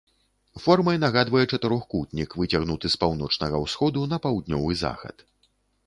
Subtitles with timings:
[0.61, 5.15] Формай нагадвае чатырохкутнік, выцягнуты з паўночнага ўсходу на паўднёвы захад.